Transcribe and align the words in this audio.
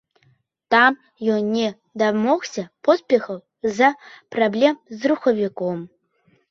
Там 0.75 0.95
ён 1.33 1.51
не 1.57 1.67
дамогся 2.03 2.65
поспехаў 2.91 3.37
з-за 3.69 3.95
праблем 4.39 4.75
з 4.99 5.15
рухавіком. 5.15 5.77